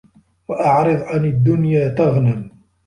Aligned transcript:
وَاعْرِضْ 0.47 1.01
عَنْ 1.01 1.25
الدُّنْيَا 1.25 1.87
تَغْنَمْ 1.87 2.49